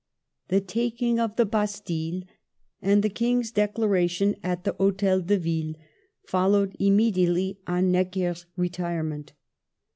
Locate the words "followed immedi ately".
6.23-7.57